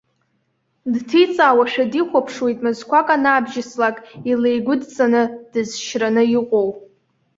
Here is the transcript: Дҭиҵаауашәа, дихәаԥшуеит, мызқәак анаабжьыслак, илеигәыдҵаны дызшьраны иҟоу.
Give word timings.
Дҭиҵаауашәа, 0.93 1.83
дихәаԥшуеит, 1.91 2.57
мызқәак 2.65 3.07
анаабжьыслак, 3.15 3.95
илеигәыдҵаны 4.29 5.21
дызшьраны 5.51 6.23
иҟоу. 6.37 6.69